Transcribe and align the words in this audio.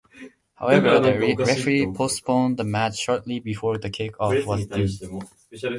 However, 0.55 0.99
the 0.99 1.35
referee 1.37 1.91
postponed 1.93 2.57
the 2.57 2.63
match 2.63 2.97
shortly 2.97 3.39
before 3.39 3.77
the 3.77 3.91
kick-off 3.91 4.33
was 4.47 4.65
due. 4.65 5.21